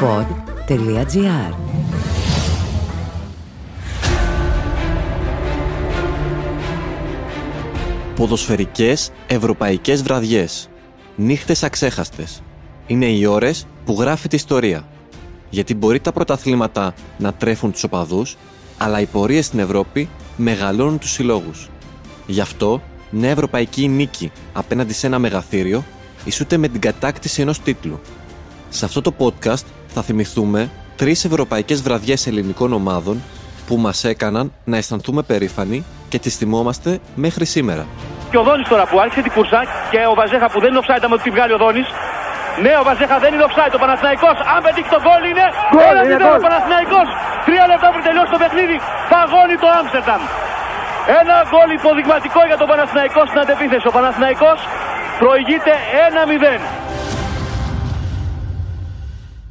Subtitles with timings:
[0.00, 1.54] pod.gr
[8.14, 10.68] Ποδοσφαιρικές ευρωπαϊκές βραδιές.
[11.16, 12.42] Νύχτες αξέχαστες.
[12.86, 14.88] Είναι οι ώρες που γράφει τη ιστορία.
[15.50, 18.36] Γιατί μπορεί τα πρωταθλήματα να τρέφουν τους οπαδούς,
[18.78, 21.70] αλλά οι πορείες στην Ευρώπη μεγαλώνουν τους συλλόγους.
[22.26, 25.84] Γι' αυτό, νέα ευρωπαϊκή νίκη απέναντι σε ένα μεγαθύριο
[26.24, 28.00] ισούται με την κατάκτηση ενός τίτλου.
[28.68, 33.22] Σε αυτό το podcast θα θυμηθούμε τρεις ευρωπαϊκές βραδιές ελληνικών ομάδων
[33.66, 37.86] που μας έκαναν να αισθανθούμε περήφανοι και τις θυμόμαστε μέχρι σήμερα.
[38.30, 39.60] Και ο Δόνης τώρα που άρχισε την κούρσα
[39.90, 41.88] και ο Βαζέχα που δεν είναι offside άμα τη βγάλει ο Δόνης.
[42.64, 43.74] Ναι, ο Βαζέχα δεν είναι offside.
[43.78, 45.46] Ο Παναθηναϊκός, αν πετύχει το γκολ είναι.
[45.90, 47.08] Ένα μηδέν ο Παναθηναϊκός.
[47.46, 48.76] Τρία λεπτά πριν τελειώσει το παιχνίδι.
[49.12, 50.22] Παγώνει το Άμστερνταμ.
[51.20, 53.84] Ένα γκολ υποδειγματικό για τον Παναθηναϊκό στην αντεπίθεση.
[53.90, 54.58] Ο Παναθηναϊκός
[55.22, 55.72] προηγείται
[56.06, 56.60] 1-0.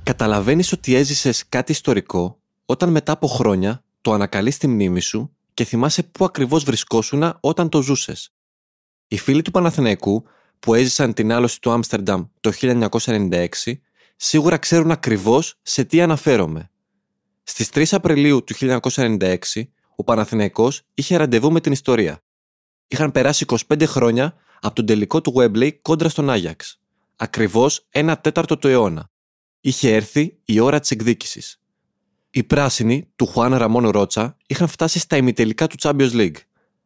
[0.08, 5.64] Καταλαβαίνεις ότι έζησες κάτι ιστορικό όταν μετά από χρόνια το ανακαλείς στη μνήμη σου και
[5.64, 8.34] θυμάσαι πού ακριβώς βρισκόσουνα όταν το ζούσες.
[9.08, 10.24] Οι φίλοι του Παναθηναϊκού
[10.60, 13.48] που έζησαν την άλωση του Άμστερνταμ το 1996
[14.16, 16.72] σίγουρα ξέρουν ακριβώς σε τι αναφέρομαι.
[17.44, 19.38] Στις 3 Απριλίου του 1996
[19.96, 22.22] ο Παναθηναϊκός είχε ραντεβού με την ιστορία.
[22.88, 26.80] Είχαν περάσει 25 χρόνια από τον τελικό του Webley κόντρα στον Άγιαξ.
[27.16, 29.10] Ακριβώς ένα τέταρτο του αιώνα.
[29.68, 31.60] Είχε έρθει η ώρα της εκδίκησης.
[32.30, 36.36] Οι πράσινοι του Χουάν Ραμόν Ρότσα είχαν φτάσει στα ημιτελικά του Champions League.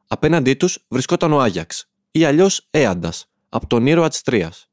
[0.08, 4.70] Απέναντί τους βρισκόταν ο Άγιαξ, ή αλλιώς Έαντας, από τον ήρωα της Τρίας.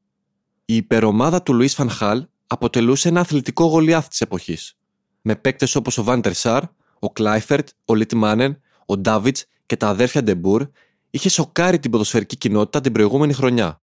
[0.65, 4.77] Η υπερομάδα του Λουίς Φανχάλ αποτελούσε ένα αθλητικό γολιάθ της εποχής,
[5.21, 6.63] με παίκτες όπως ο Βάντερ Σάρ,
[6.99, 10.67] ο Κλάιφερτ, ο Λιτμάνεν, ο Ντάβιτς και τα αδέρφια Ντε Μπουρ,
[11.09, 13.81] είχε σοκάρει την ποδοσφαιρική κοινότητα την προηγούμενη χρονιά.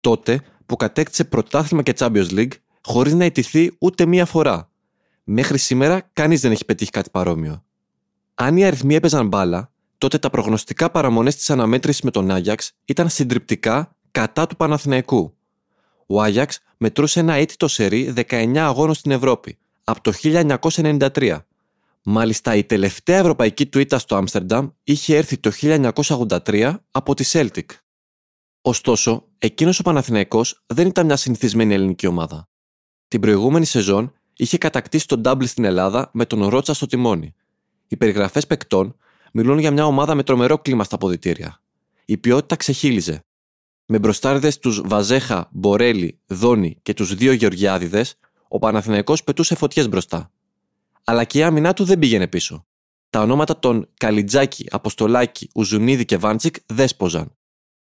[0.00, 2.52] Τότε που κατέκτησε πρωτάθλημα και Champions League
[2.84, 4.70] χωρίς να ηττηθεί ούτε μία φορά.
[5.24, 7.64] Μέχρι σήμερα κανείς δεν έχει πετύχει κάτι παρόμοιο.
[8.34, 13.08] Αν οι αριθμοί έπαιζαν μπάλα, τότε τα προγνωστικά παραμονές της αναμέτρησης με τον Άγιαξ ήταν
[13.08, 15.36] συντριπτικά κατά του Παναθηναϊκού.
[16.06, 21.38] Ο Άγιαξ μετρούσε ένα αήττητο σερί 19 αγώνων στην Ευρώπη, από το 1993.
[22.04, 27.64] Μάλιστα, η τελευταία ευρωπαϊκή του ήττα στο Άμστερνταμ είχε έρθει το 1983 από τη Celtic.
[28.60, 32.48] Ωστόσο, εκείνος ο Παναθηναϊκός δεν ήταν μια συνηθισμένη ελληνική ομάδα.
[33.12, 37.34] Την προηγούμενη σεζόν είχε κατακτήσει τον Ντάμπλ στην Ελλάδα με τον Ρότσα στο τιμόνι.
[37.88, 38.96] Οι περιγραφές παικτών
[39.32, 41.60] μιλούν για μια ομάδα με τρομερό κλίμα στα ποδητήρια.
[42.04, 43.24] Η ποιότητα ξεχύλιζε.
[43.86, 48.18] Με μπροστάριδες τους Βαζέχα, Μπορέλη, Δόνη και τους δύο Γεωργιάδηδες,
[48.48, 50.30] ο Παναθηναϊκός πετούσε φωτιές μπροστά.
[51.04, 52.66] Αλλά και η άμυνά του δεν πήγαινε πίσω.
[53.10, 57.36] Τα ονόματα των Καλιτζάκη, Αποστολάκη, Ουζουνίδη και Βάντσικ δέσποζαν.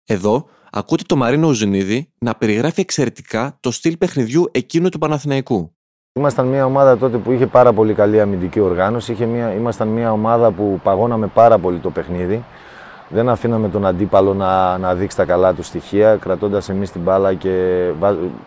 [0.05, 5.75] Εδώ ακούτε το Μαρίνο Ουζουνίδη να περιγράφει εξαιρετικά το στυλ παιχνιδιού εκείνου του Παναθηναϊκού.
[6.13, 9.11] Ήμασταν μια ομάδα τότε που είχε πάρα πολύ καλή αμυντική οργάνωση.
[9.11, 12.43] Είχε μια, ήμασταν μια ομάδα που παγώναμε πάρα πολύ το παιχνίδι.
[13.09, 17.33] Δεν αφήναμε τον αντίπαλο να, να δείξει τα καλά του στοιχεία, κρατώντας εμείς την μπάλα
[17.33, 17.85] και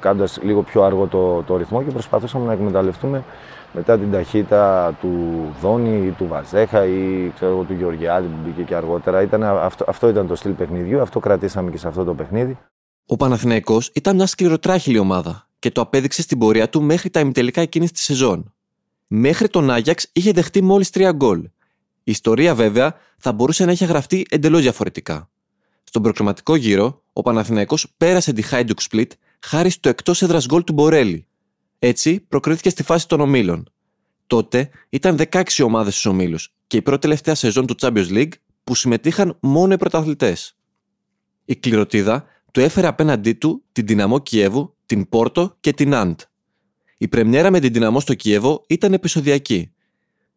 [0.00, 3.24] κάνοντας λίγο πιο αργό το, το ρυθμό και προσπαθούσαμε να εκμεταλλευτούμε
[3.72, 8.74] μετά την ταχύτητα του Δόνη ή του Βαζέχα ή ξέρω, του Γεωργιάδη που μπήκε και
[8.74, 9.22] αργότερα.
[9.22, 12.58] Ήταν, αυτό, αυτό ήταν το στυλ παιχνιδιού, αυτό κρατήσαμε και σε αυτό το παιχνίδι.
[13.06, 17.60] Ο Παναθηναϊκός ήταν μια σκληροτράχηλη ομάδα και το απέδειξε στην πορεία του μέχρι τα ημιτελικά
[17.60, 18.52] εκείνης της σεζόν.
[19.06, 21.38] Μέχρι τον Άγιαξ είχε δεχτεί μόλις τρία γκολ.
[22.02, 25.30] Η ιστορία βέβαια θα μπορούσε να είχε γραφτεί εντελώς διαφορετικά.
[25.84, 29.06] Στον προκριματικό γύρο, ο Παναθηναϊκός πέρασε τη Χάιντουκ Split
[29.40, 31.27] χάρη στο εκτός έδρας γκολ του Μπορέλη.
[31.78, 33.72] Έτσι προκρίθηκε στη φάση των ομίλων.
[34.26, 38.32] Τότε ήταν 16 ομάδες στους ομίλους και η πρώτη τελευταία σεζόν του Champions League
[38.64, 40.56] που συμμετείχαν μόνο οι πρωταθλητές.
[41.44, 46.20] Η κληροτίδα του έφερε απέναντί του την Δυναμό Κιέβου την Πόρτο και την Αντ.
[46.98, 49.72] Η πρεμιέρα με την δυναμό στο Κίεβο ήταν επεισοδιακή.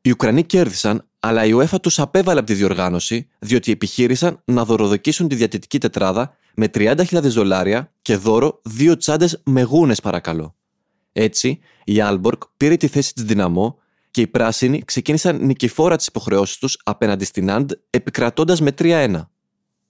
[0.01, 5.27] Οι Ουκρανοί κέρδισαν, αλλά η UEFA τους απέβαλε από τη διοργάνωση, διότι επιχείρησαν να δωροδοκίσουν
[5.27, 10.55] τη διατητική τετράδα με 30.000 δολάρια και δώρο δύο τσάντες με γούνες, παρακαλώ.
[11.13, 13.79] Έτσι, η Άλμπορκ πήρε τη θέση της δυναμό
[14.11, 19.27] και οι πράσινοι ξεκίνησαν νικηφόρα τις υποχρεώσεις τους απέναντι στην Αντ, επικρατώντας με 3-1.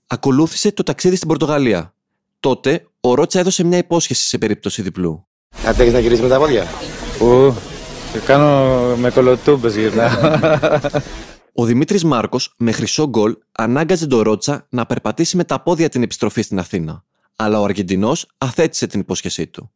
[0.08, 1.94] Ακολούθησε το ταξίδι στην Πορτογαλία,
[2.42, 5.26] Τότε ο Ρότσα έδωσε μια υπόσχεση σε περίπτωση διπλού.
[5.66, 6.66] Αντέχει να γυρίσεις με τα πόδια;
[7.22, 7.56] Ου,
[8.26, 10.18] κάνω με κολοτούμπες γυρνά.
[11.54, 16.04] Ο Δημήτρης Μάρκος με χρυσό γκολ ανάγκαζε τον Ρότσα να περπατήσει με τα πόδια την
[16.04, 17.04] επιστροφή στην Αθήνα.
[17.36, 19.72] Αλλά ο Αργεντινός αθέτησε την υπόσχεσή του.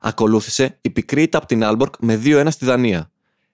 [0.00, 3.10] Ακολούθησε η πικρή ήττα από την Άλμπορκ με 2-1 στη Δανία.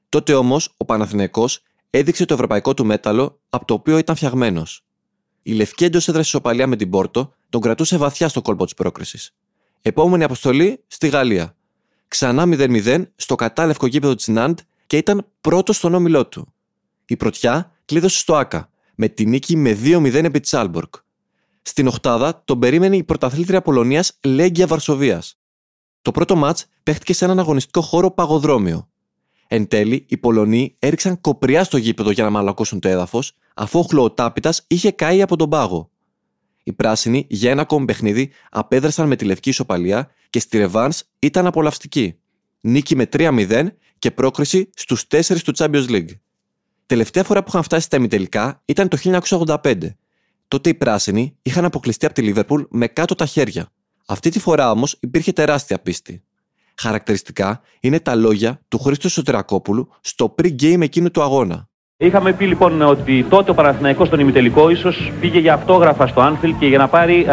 [0.08, 4.84] Τότε όμως ο Παναθηναϊκός έδειξε το ευρωπαϊκό του μέταλλο από το οποίο ήταν φτιαγμένος.
[5.42, 9.34] Η λευκή εντός έδρας ισοπαλία με την Πόρτο τον κρατούσε βαθιά στο κόλπο της πρόκρισης.
[9.82, 11.56] Επόμενη αποστολή στη Γαλλία.
[12.08, 16.52] ξανά 0-0 στο κατάλευκο γήπεδο της Ναντ και ήταν πρώτος στον όμιλό του.
[17.06, 20.94] Η πρωτιά κλείδωσε στο ΟΑΚΑ με τη νίκη με 2-0 επί της Άλμπορκ.
[21.62, 25.38] Στην Οχτάδα τον περίμενε η πρωταθλήτρια Πολωνίας Λέγκια Βαρσοβίας.
[26.04, 28.88] Το πρώτο μάτς παίχτηκε σε έναν αγωνιστικό χώρο παγοδρόμιο.
[29.48, 33.82] Εν τέλει, οι Πολωνοί έριξαν κοπριά στο γήπεδο για να μαλακώσουν το έδαφος, αφού ο
[33.82, 35.90] Χλωοτάπητα είχε καεί από τον πάγο.
[36.64, 41.46] Οι πράσινοι για ένα ακόμη παιχνίδι απέδρασαν με τη λευκή ισοπαλία και στη Ρεβάν ήταν
[41.46, 42.18] απολαυστική.
[42.60, 43.66] Νίκη με 3-0
[43.98, 46.18] και πρόκριση στους 4 του Champions League.
[46.86, 49.74] Τελευταία φορά που είχαν φτάσει στα ημιτελικά ήταν το 1985.
[50.48, 53.72] Τότε οι πράσινοι είχαν αποκλειστεί από τη Λίβερπουλ με κάτω τα χέρια.
[54.06, 56.22] Αυτή τη φορά όμως υπήρχε τεράστια πίστη.
[56.76, 61.68] Χαρακτηριστικά είναι τα λόγια του Χρήστο Σωτηρακόπουλου στο pre-game εκείνου του αγώνα.
[61.96, 66.54] Είχαμε πει λοιπόν ότι τότε ο Παναθηναϊκός στον ημιτελικό ίσως πήγε για αυτόγραφα στο Άνφιλ
[66.58, 67.26] και για να πάρει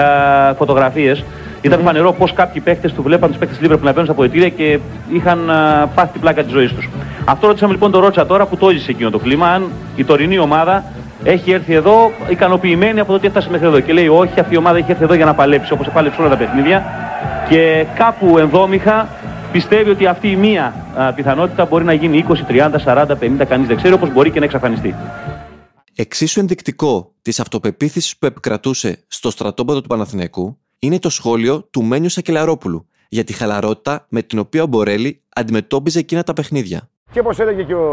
[0.58, 1.24] φωτογραφίες.
[1.62, 4.50] Ήταν φανερό πω κάποιοι παίχτε του βλέπαν τους παίχτε της Λίβερπουλ να μπαίνουν στα ποετήρια
[4.50, 4.80] και
[5.14, 6.90] είχαν α, πάθει την πλάκα της ζωής τους.
[7.26, 10.38] Αυτό ρωτήσαμε λοιπόν τον Ρότσα τώρα που το έζησε εκείνο το κλίμα, αν η τωρινή
[10.38, 10.84] ομάδα
[11.24, 13.80] έχει έρθει εδώ ικανοποιημένη από το ότι έφτασε μέχρι εδώ.
[13.80, 16.30] Και λέει: Όχι, αυτή η ομάδα έχει έρθει εδώ για να παλέψει όπως επάλεψε όλα
[16.30, 16.86] τα παιχνίδια.
[17.50, 19.10] Και κάπου ενδόμηχα
[19.52, 23.06] πιστεύει ότι αυτή η μία α, πιθανότητα μπορεί να γίνει 20, 30, 40,
[23.42, 24.96] 50, κανείς δεν ξέρει, όπως μπορεί και να εξαφανιστεί.
[25.96, 32.10] Εξίσου ενδεικτικό της αυτοπεποίθησης που επικρατούσε στο στρατόπεδο του Παναθηναϊκού είναι το σχόλιο του Μένιου
[32.10, 36.91] Σακελαρόπουλου για τη χαλαρότητα με την οποία ο Μπορέλη αντιμετώπιζε εκείνα τα παιχνίδια.
[37.12, 37.88] Και όπως έλεγε και ο,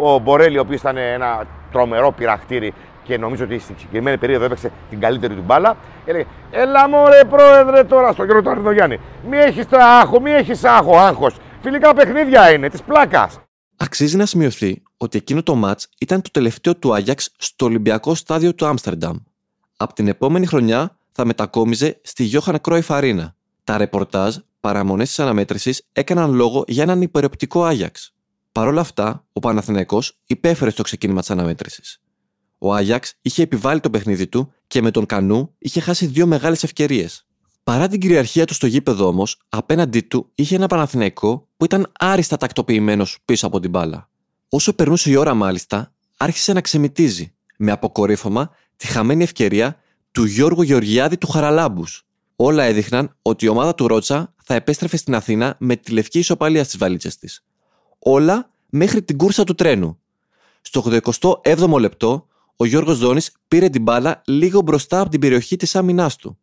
[0.00, 4.72] ο Μπορέλη, ο οποίος ήταν ένα τρομερό πειραχτήρι και νομίζω ότι στην συγκεκριμένη περίοδο έπαιξε
[4.90, 8.98] την καλύτερη του μπάλα, έλεγε Έλα μωρέ πρόεδρε τώρα στον κύριο του Γιάννη.
[9.28, 11.36] Μη έχεις το άγχος, μη έχεις άγχος, άγχος.
[11.62, 13.40] Φιλικά παιχνίδια είναι, της πλάκας.
[13.76, 18.54] Αξίζει να σημειωθεί ότι εκείνο το μάτς ήταν το τελευταίο του Άγιαξ στο Ολυμπιακό στάδιο
[18.54, 19.16] του Άμστερνταμ.
[19.76, 23.34] Από την επόμενη χρονιά θα μετακόμιζε στη Γιώχαν Κρόιφ Αρίνα.
[23.64, 28.14] Τα ρεπορτάζ, παραμονές της αναμέτρησης έκαναν λόγο για έναν υπεροπτικό Άγιαξ.
[28.52, 32.00] Παρ' όλα αυτά, ο Παναθηναϊκός υπέφερε στο ξεκίνημα της αναμέτρησης.
[32.58, 36.62] Ο Άγιαξ είχε επιβάλει το παιχνίδι του και με τον Κανού είχε χάσει δύο μεγάλες
[36.62, 37.26] ευκαιρίες.
[37.64, 42.36] Παρά την κυριαρχία του στο γήπεδο όμως, απέναντί του είχε ένα Παναθηναϊκό που ήταν άριστα
[42.36, 44.08] τακτοποιημένος πίσω από την μπάλα.
[44.48, 49.76] Όσο περνούσε η ώρα, μάλιστα, άρχισε να ξεμητίζει, με αποκορύφωμα τη χαμένη ευκαιρία
[50.12, 52.06] του Γιώργου Γεωργιάδη του Χαραλάμπους.
[52.36, 56.64] Όλα έδειχναν ότι η ομάδα του Ρότσα θα επέστρεφε στην Αθήνα με τη λευκή ισοπαλία
[56.64, 57.44] στις βαλίτσες της.
[58.02, 60.00] Όλα μέχρι την κούρσα του τρένου.
[60.60, 60.84] Στο
[61.42, 62.26] 87ο λεπτό,
[62.56, 66.38] ο Γιώργος Δόνης πήρε την μπάλα λίγο μπροστά από την περιοχή της άμυνάς του.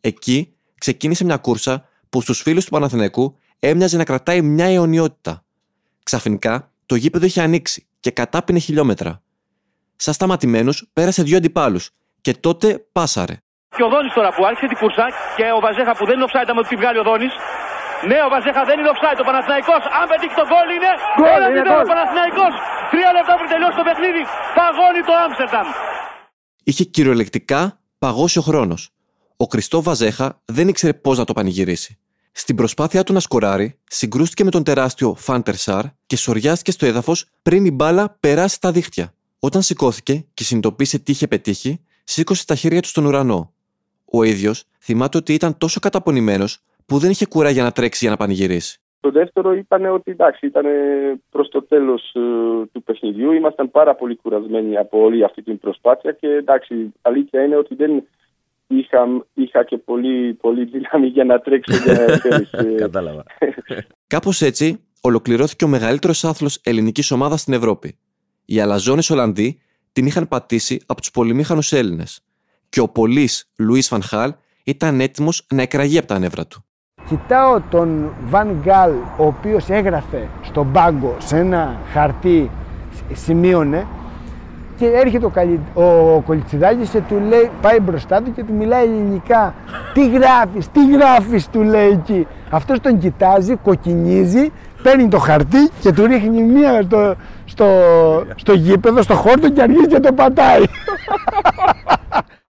[0.00, 5.44] Εκεί ξεκίνησε μια κούρσα που στους φίλους του Παναθηναϊκού έμοιαζε να κρατάει μια αιωνιότητα.
[6.02, 9.22] Ξαφνικά το γήπεδο είχε ανοίξει και κατάπινε χιλιόμετρα.
[9.96, 13.36] Σαν σταματημένου πέρασε δύο αντιπάλους και τότε πάσαρε.
[13.76, 15.06] Και ο Δόνης τώρα που άρχισε την κούρσα
[15.36, 17.32] και ο Βαζέχα που δεν είναι offside άμα τη βγάλει ο Δόνης.
[18.08, 19.18] Ναι, ο Βαζέχα δεν είναι offside.
[19.24, 20.92] Ο Παναθηναϊκός, αν πετύχει τον γκολ είναι.
[21.18, 21.84] Γκολ, Ένα είναι διτό, γκολ.
[21.86, 22.52] ο Παναθηναϊκός.
[22.92, 24.22] Τρία λεπτά πριν τελειώσει το παιχνίδι.
[24.58, 25.66] Παγώνει το Άμστερνταμ.
[26.68, 27.60] Είχε κυριολεκτικά
[28.02, 28.80] παγώσει ο χρόνος.
[29.42, 30.26] Ο Κριστό Βαζέχα
[30.56, 31.92] δεν ήξερε πώς να το πανηγυρίσει.
[32.32, 37.24] Στην προσπάθειά του να σκοράρει, συγκρούστηκε με τον τεράστιο Φάντερ Σαρ και σοριάστηκε στο έδαφος
[37.42, 39.14] πριν η μπάλα περάσει τα δίχτυα.
[39.38, 43.52] Όταν σηκώθηκε και συνειδητοποίησε τι είχε πετύχει, σήκωσε τα χέρια του στον ουρανό.
[44.12, 48.16] Ο ίδιος θυμάται ότι ήταν τόσο καταπονημένος που δεν είχε κουράγια να τρέξει για να
[48.16, 48.80] πανηγυρίσει.
[49.00, 50.64] Το δεύτερο ήταν ότι εντάξει, ήταν
[51.30, 52.10] προς το τέλος
[52.72, 53.32] του παιχνιδιού.
[53.32, 58.06] Ήμασταν πάρα πολύ κουρασμένοι από όλη αυτή την προσπάθεια και εντάξει, αλήθεια είναι ότι δεν
[58.66, 63.24] είχα, είχα και πολύ, πολύ δύναμη για να τρέξω για να ξέρεις, ε, Κατάλαβα.
[64.14, 67.98] Κάπως έτσι ολοκληρώθηκε ο μεγαλύτερος άθλος ελληνικής ομάδας στην Ευρώπη.
[68.44, 69.60] Οι αλαζόνες Ολλανδοί
[69.92, 72.20] την είχαν πατήσει από τους πολυμήχανους Έλληνες.
[72.68, 76.64] Και ο πολύς Λουίς Φανχάλ ήταν έτοιμος να εκραγεί από τα νεύρα του.
[77.10, 82.50] Κοιτάω τον Βαν Γκάλ, ο οποίος έγραφε στον πάγκο σε ένα χαρτί,
[82.94, 83.86] σ- σημείωνε
[84.76, 85.60] και έρχεται ο, Καλι...
[85.74, 85.84] ο
[86.26, 89.54] Κολιτσιδάκης και του λέει, πάει μπροστά του και του μιλάει ελληνικά.
[89.94, 92.26] Τι γράφεις, τι γράφεις, του λέει εκεί.
[92.50, 94.52] Αυτός τον κοιτάζει, κοκκινίζει,
[94.82, 97.14] παίρνει το χαρτί και του ρίχνει μία στο,
[97.44, 97.66] στο,
[98.34, 100.62] στο γήπεδο, στο χόρτο και αρχίζει και το πατάει.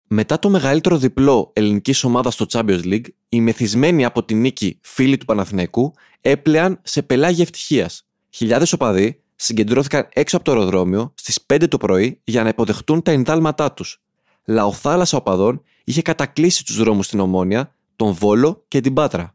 [0.09, 5.17] Μετά το μεγαλύτερο διπλό ελληνικής ομάδας στο Champions League, οι μεθυσμένοι από τη νίκη φίλοι
[5.17, 8.07] του Παναθηναϊκού έπλεαν σε πελάγια ευτυχίας.
[8.31, 13.11] Χιλιάδες οπαδοί συγκεντρώθηκαν έξω από το αεροδρόμιο στις 5 το πρωί για να υποδεχτούν τα
[13.11, 14.03] ενδάλματά τους.
[14.45, 19.35] Λαοθάλασσα οπαδών είχε κατακλείσει τους δρόμους στην Ομόνια, τον Βόλο και την Πάτρα.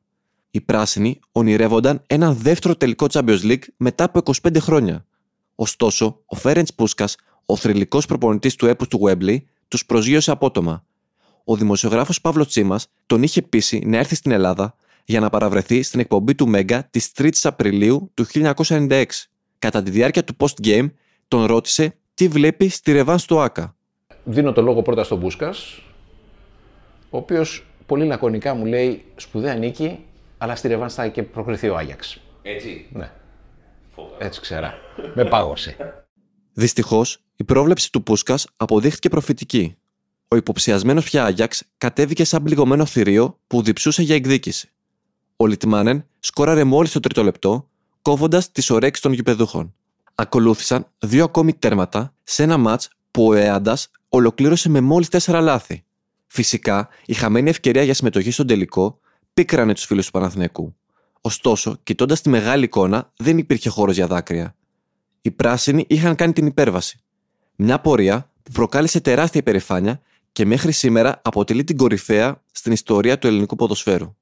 [0.51, 5.05] Οι πράσινοι ονειρεύονταν ένα δεύτερο τελικό Champions League μετά από 25 χρόνια.
[5.55, 9.37] Ωστόσο, ο Φέρεντς Πούσκας, ο θρηλυκός προπονητής του έπου του Wembley,
[9.69, 10.83] τους προσγείωσε απότομα.
[11.43, 15.99] Ο δημοσιογράφος Παύλος Τσίμας τον είχε πείσει να έρθει στην Ελλάδα για να παραβρεθεί στην
[15.99, 19.05] εκπομπή του Μέγκα της 3η Απριλίου του 1996.
[19.59, 20.89] Κατά τη διάρκεια του post-game,
[21.27, 23.75] τον ρώτησε τι βλέπει στη Ρεβάνς στο ΑΚΑ.
[24.23, 25.81] Δίνω το λόγο πρώτα στον Μπούσκας,
[27.09, 30.05] ο οποίος πολύ λακωνικά μου λέει σπουδαία νίκη,
[30.37, 32.21] αλλά στη Ρεβάνς θα και προκριθεί ο Άγιαξ.
[32.41, 32.87] Έτσι.
[32.91, 33.11] Ναι.
[34.17, 34.73] Έτσι ξέρα.
[35.13, 35.75] Με πάγωσε.
[36.53, 39.75] Δυστυχώς, η πρόβλεψη του Πούσκας αποδείχθηκε προφητική.
[40.27, 44.71] Ο υποψιασμένος πια Άγιαξ κατέβηκε σαν πληγωμένο θηρίο που διψούσε για εκδίκηση.
[45.35, 47.69] Ο Λιτμάνεν σκόραρε μόλις το τρίτο λεπτό,
[48.01, 49.73] κόβοντας τις ωρέξεις των γηπεδούχων.
[50.15, 55.83] Ακολούθησαν δύο ακόμη τέρματα σε ένα ματ που ο Εάντας ολοκλήρωσε με μόλις τέσσερα λάθη.
[56.27, 58.99] Φυσικά, η χαμένη ευκαιρία για συμμετοχή στον τελικό
[59.33, 60.75] πίκρανε τους φίλους του Παναθηναϊκού.
[61.21, 64.55] Ωστόσο, κοιτώντας τη μεγάλη εικόνα, δεν υπήρχε χώρος για δάκρυα.
[65.21, 66.99] Οι πράσινοι είχαν κάνει την υπέρβαση.
[67.61, 70.01] Μια πορεία που προκάλεσε τεράστια υπερηφάνεια
[70.31, 74.15] και μέχρι σήμερα αποτελεί την κορυφαία στην ιστορία του ελληνικού ποδοσφαίρου.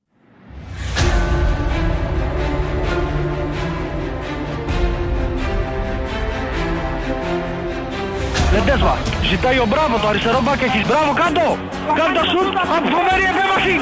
[8.53, 8.97] Λεντέσβα,
[9.29, 10.87] ζητάει ο Μπράβο, το αριστερό μπακ έχεις.
[10.87, 11.57] Μπράβο, κάτω!
[11.97, 13.76] Κάτω το σουτ, από φοβερή επέμβαση!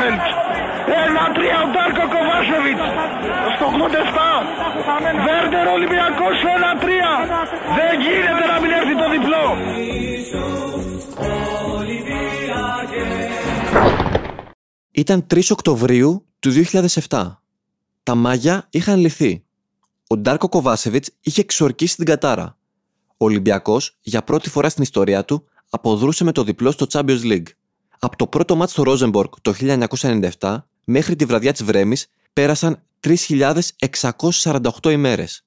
[0.00, 0.22] Στην Μπίλεφελτ!
[1.04, 2.86] Ένα τρία ο Ντάρκο Κοβάσεβιτς
[3.54, 4.26] στο 87
[5.26, 6.36] Βέρντερ Ολυμπιακός
[6.82, 6.86] 1-3
[7.78, 9.44] Δεν γίνεται να μην έρθει το διπλό
[14.90, 16.50] Ήταν 3 Οκτωβρίου του
[17.08, 17.36] 2007.
[18.02, 19.44] Τα μάγια είχαν λυθεί.
[20.06, 22.56] Ο Ντάρκο Κοβάσεβιτς είχε εξορκίσει την κατάρα.
[23.16, 27.46] Ο Ολυμπιακός, για πρώτη φορά στην ιστορία του, αποδρούσε με το διπλό στο Champions League.
[28.02, 29.54] Από το πρώτο μάτς στο Ρόζεμπορκ το
[30.38, 35.44] 1997 μέχρι τη βραδιά της Βρέμης πέρασαν 3.648 ημέρες.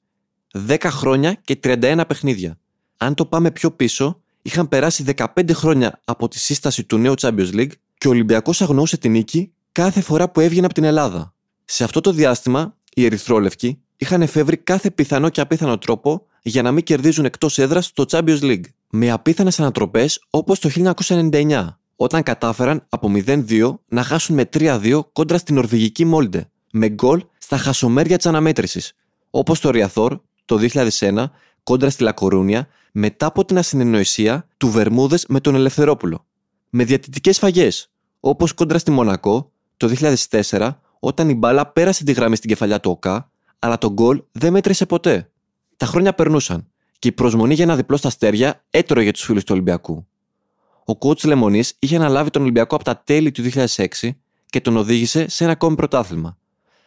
[0.67, 2.57] 10 χρόνια και 31 παιχνίδια.
[2.98, 7.53] Αν το πάμε πιο πίσω, είχαν περάσει 15 χρόνια από τη σύσταση του νέου Champions
[7.53, 11.33] League και ο Ολυμπιακός αγνοούσε την νίκη κάθε φορά που έβγαινε από την Ελλάδα.
[11.65, 16.72] Σε αυτό το διάστημα, οι Ερυθρόλευκοι είχαν εφεύρει κάθε πιθανό και απίθανο τρόπο για να
[16.72, 18.65] μην κερδίζουν εκτός έδρας στο Champions League.
[18.89, 20.69] Με απίθανες ανατροπές όπως το
[21.05, 27.23] 1999, όταν κατάφεραν από 0-2 να χάσουν με 3-2 κόντρα στην Νορβηγική Μόλντε, με γκολ
[27.38, 28.93] στα χασομέρια της αναμέτρησης,
[29.29, 30.59] όπως το Ριαθόρ το
[31.00, 31.25] 2001
[31.63, 36.25] κόντρα στη Λακορούνια μετά από την ασυνεννοησία του Βερμούδες με τον Ελευθερόπουλο.
[36.69, 39.93] Με διατητικές φαγές, όπως κόντρα στη Μονακό το
[40.29, 40.69] 2004
[41.00, 44.85] όταν η μπάλα πέρασε τη γραμμή στην κεφαλιά του ΟΚΑ, αλλά το γκολ δεν μέτρησε
[44.85, 45.31] ποτέ.
[45.77, 46.67] Τα χρόνια περνούσαν
[47.00, 50.07] και η προσμονή για ένα διπλό στα αστέρια έτρωγε τους φίλους του Ολυμπιακού.
[50.85, 53.85] Ο κότ Λεμονής είχε αναλάβει τον Ολυμπιακό από τα τέλη του 2006
[54.45, 56.37] και τον οδήγησε σε ένα ακόμη πρωτάθλημα.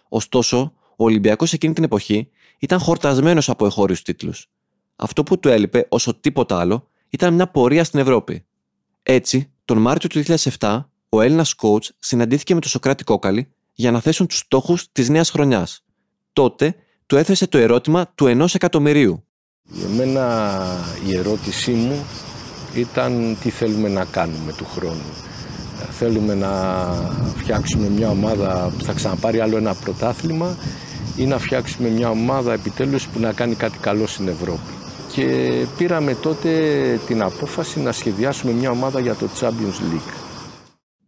[0.09, 4.51] Ωστόσο, ο Ολυμπιακός εκείνη την εποχή ήταν χορτασμένος από εχώριους τίτλους.
[4.97, 8.47] Αυτό που του έλειπε όσο τίποτα άλλο ήταν μια πορεία στην Ευρώπη.
[9.03, 10.23] Έτσι, τον Μάρτιο του
[10.59, 15.09] 2007, ο Έλληνας coach συναντήθηκε με τον Σοκράτη Κόκαλη για να θέσουν τους στόχους της
[15.09, 15.85] νέας χρονιάς.
[16.33, 16.75] Τότε
[17.07, 19.25] του έθεσε το ερώτημα του ενός εκατομμυρίου.
[19.63, 20.65] Για μένα
[21.07, 22.05] η ερώτησή μου
[22.81, 25.13] ήταν τι θέλουμε να κάνουμε του χρόνου.
[25.91, 26.51] Θέλουμε να
[27.37, 30.57] φτιάξουμε μια ομάδα που θα ξαναπάρει άλλο ένα πρωτάθλημα
[31.17, 34.73] ή να φτιάξουμε μια ομάδα επιτέλους που να κάνει κάτι καλό στην Ευρώπη.
[35.13, 36.51] Και πήραμε τότε
[37.07, 40.13] την απόφαση να σχεδιάσουμε μια ομάδα για το Champions League.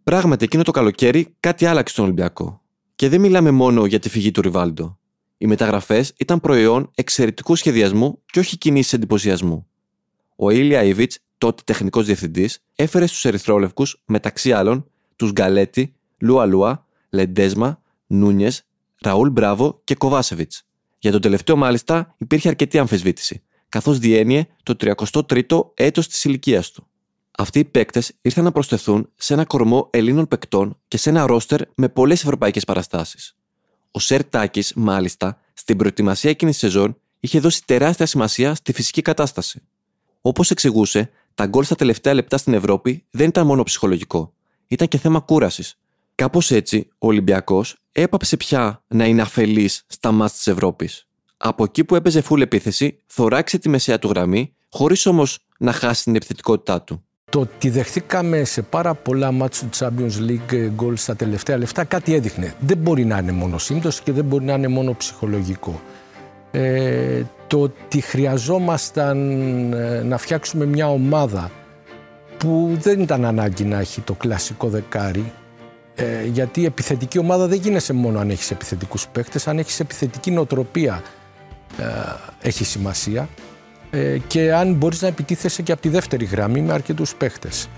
[0.03, 2.63] Πράγματι, εκείνο το καλοκαίρι κάτι άλλαξε στον Ολυμπιακό.
[2.95, 4.99] Και δεν μιλάμε μόνο για τη φυγή του Ριβάλντο.
[5.39, 9.67] Οι μεταγραφές ήταν προϊόν εξαιρετικού σχεδιασμού και όχι κινήσει εντυπωσιασμού.
[10.37, 16.87] Ο Ήλια Ιβιτς, τότε τεχνικός διευθυντής, έφερε στους Ερυθρόλευκους, μεταξύ άλλων, τους Γκαλέτη, Λούα Λούα,
[17.11, 18.66] Λεντέσμα, Νούνιες,
[19.00, 20.62] Ραούλ Μπράβο και Κοβάσεβιτς.
[20.99, 26.87] Για τον τελευταίο, μάλιστα, υπήρχε αρκετή αμφισβήτηση, καθώς διένυε το 33ο έτος της ηλικίας του.
[27.30, 31.61] Αυτοί οι παίκτες ήρθαν να προσθεθούν σε ένα κορμό Ελλήνων παικτών και σε ένα ρόστερ
[31.75, 33.37] με πολλές ευρωπαϊκές παραστάσεις.
[33.90, 39.02] Ο Σερ Τάκης, μάλιστα, στην προετοιμασία εκείνης της σεζόν είχε δώσει τεράστια σημασία στη φυσική
[39.02, 39.62] κατάσταση.
[40.21, 44.35] Όπως εξηγούσε, τα γκολ στα τελευταία λεπτά στην Ευρώπη δεν ήταν μόνο ψυχολογικό,
[44.66, 45.78] ήταν και θέμα κούρασης.
[46.14, 51.07] Κάπως έτσι, ο Ολυμπιακός έπαψε πια να είναι αφελής στα μάτια της Ευρώπης.
[51.37, 56.02] Από εκεί που έπαιζε φούλ επίθεση, θωράξε τη μεσαία του γραμμή, χωρίς όμως να χάσει
[56.02, 57.04] την επιθετικότητά του.
[57.30, 62.14] Το ότι δεχθήκαμε σε πάρα πολλά μάτς του Champions League γκολ στα τελευταία λεφτά κάτι
[62.14, 62.54] έδειχνε.
[62.61, 65.80] Δεν μπορεί να είναι μόνο σύμπτωση και δεν μπορεί να είναι μόνο ψυχολογικό.
[66.50, 69.19] Ε, το ότι χρειαζόμασταν
[69.73, 71.50] ε, να φτιάξουμε μια ομάδα
[72.38, 75.33] που δεν ήταν ανάγκη να έχει το κλασικό δεκάρι
[75.95, 80.31] ε, γιατί η επιθετική ομάδα δεν γίνεσαι μόνο αν έχεις επιθετικούς παίκτες, αν έχεις επιθετική
[80.31, 81.02] νοοτροπία
[81.78, 81.85] ε,
[82.49, 83.28] έχει σημασία
[83.90, 87.69] ε, και αν μπορείς να επιτίθεσαι και από τη δεύτερη γραμμή με αρκετούς παίκτες.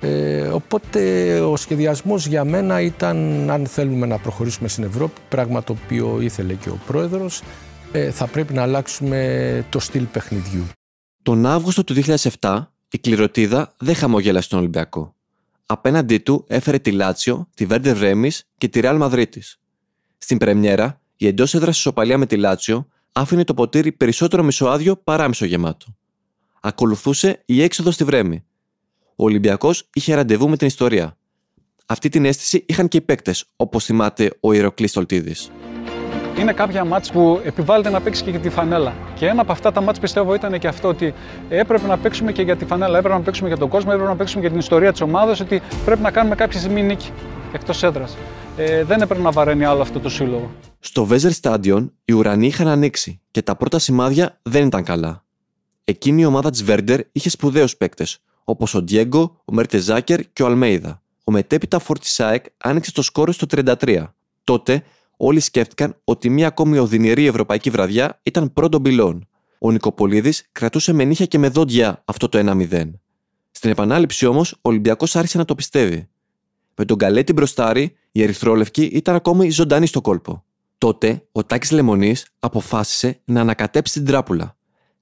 [0.00, 1.00] Ε, οπότε
[1.40, 6.54] ο σχεδιασμός για μένα ήταν αν θέλουμε να προχωρήσουμε στην Ευρώπη, πράγμα το οποίο ήθελε
[6.54, 7.42] και ο πρόεδρος,
[7.92, 10.66] ε, θα πρέπει να αλλάξουμε το στυλ παιχνιδιού.
[11.22, 11.94] Τον Αύγουστο του
[12.40, 15.14] 2007 η κληροτίδα δεν χαμογέλασε τον Ολυμπιακό.
[15.66, 19.60] Απέναντί του έφερε τη Λάτσιο, τη Βέρντερ Ρέμις και τη Ρεάλ Μαδρίτης.
[20.18, 25.28] Στην Πρεμιέρα, η εντός έδρας ισοπαλία με τη Λάτσιο άφηνε το ποτήρι περισσότερο μισοάδιο παρά
[25.28, 25.86] μισογεμάτο.
[26.60, 28.44] Ακολουθούσε η έξοδος στη Βρέμη.
[29.16, 31.16] Ο Ολυμπιακός είχε ραντεβού με την ιστορία.
[31.86, 35.50] Αυτή την αίσθηση είχαν και οι παίκτες, όπως θυμάται ο Ηρωκλή Τολτίδης
[36.38, 38.92] είναι κάποια μάτς που επιβάλλεται να παίξει και για τη φανέλα.
[39.14, 41.14] Και ένα από αυτά τα μάτς πιστεύω ήταν και αυτό ότι
[41.48, 44.16] έπρεπε να παίξουμε και για τη φανέλα, έπρεπε να παίξουμε για τον κόσμο, έπρεπε να
[44.16, 47.10] παίξουμε για την ιστορία της ομάδας, ότι πρέπει να κάνουμε κάποια στιγμή νίκη
[47.52, 48.16] εκτός έδρας.
[48.56, 50.50] Ε, δεν έπρεπε να βαραίνει άλλο αυτό το σύλλογο.
[50.78, 55.24] Στο Βέζερ Stadion οι ουρανοί είχαν ανοίξει και τα πρώτα σημάδια δεν ήταν καλά.
[55.84, 60.46] Εκείνη η ομάδα της Βέρντερ είχε σπουδαίους παίκτες, όπως ο Ντιέγκο, ο Μέρτεζάκερ και ο
[60.46, 61.02] Αλμέιδα.
[61.24, 64.04] Ο μετέπειτα Φορτισάεκ άνοιξε το σκόρο στο 33.
[64.44, 64.82] Τότε
[65.22, 69.28] όλοι σκέφτηκαν ότι μια ακόμη οδυνηρή ευρωπαϊκή βραδιά ήταν πρώτο πυλών.
[69.58, 72.38] Ο Νικοπολίδης κρατούσε με νύχια και με δόντια αυτό το
[72.70, 72.90] 1-0.
[73.50, 76.08] Στην επανάληψη όμως, ο Ολυμπιακός άρχισε να το πιστεύει.
[76.74, 80.44] Με τον Καλέτη μπροστάρι, η Ερυθρόλευκη ήταν ακόμη ζωντανή στο κόλπο.
[80.78, 84.56] Τότε, ο Τάκης Λεμονής αποφάσισε να ανακατέψει την τράπουλα.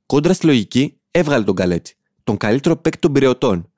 [0.07, 1.95] Κόντρα στη λογική, έβγαλε τον Καλέτη,
[2.25, 3.71] τον καλύτερο παίκτη των πυρεωτών.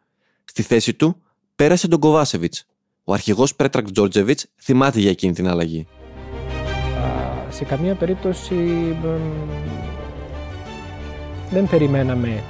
[0.44, 1.22] Στη θέση του,
[1.56, 2.66] πέρασε τον Κοβάσεβιτς.
[3.04, 5.86] Ο αρχηγός Πέτρακ Τζόρτζεβιτς θυμάται για εκείνη την αλλαγή
[7.60, 8.54] σε καμία περίπτωση
[11.50, 12.42] δεν περιμέναμε,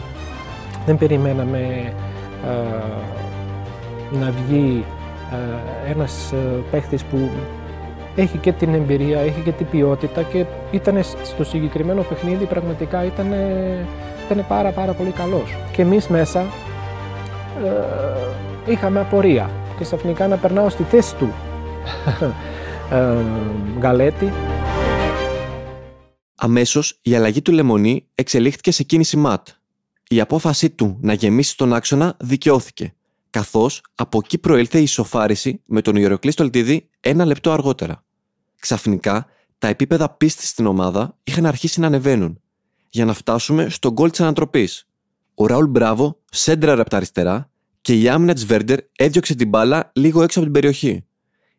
[0.86, 1.92] δεν περιμέναμε
[4.10, 4.84] να βγει
[5.88, 6.32] ένας
[6.70, 7.30] παίχτης που
[8.16, 13.34] έχει και την εμπειρία, έχει και την ποιότητα και ήταν στο συγκεκριμένο παιχνίδι πραγματικά ήταν,
[14.30, 15.56] ήταν πάρα πάρα πολύ καλός.
[15.72, 16.44] Και εμείς μέσα
[18.66, 21.32] είχαμε απορία και ξαφνικά να περνάω στη θέση του
[23.78, 24.32] Γκαλέτη.
[26.42, 29.48] Αμέσως η αλλαγή του Λεμονί εξελίχθηκε σε κίνηση ματ.
[30.08, 32.94] Η απόφασή του να γεμίσει τον άξονα δικαιώθηκε,
[33.30, 38.04] καθώς από εκεί προήλθε η ισοφάριση με τον Ιεροκλής Στολτίδη ένα λεπτό αργότερα.
[38.58, 39.26] Ξαφνικά,
[39.58, 42.40] τα επίπεδα πίστης στην ομάδα είχαν αρχίσει να ανεβαίνουν,
[42.88, 44.88] για να φτάσουμε στον γκολ της ανατροπής.
[45.34, 47.50] Ο Ραούλ Μπράβο σέντραρε από τα αριστερά
[47.80, 51.04] και η άμυνα της Βέρντερ έδιωξε την μπάλα λίγο έξω από την περιοχή.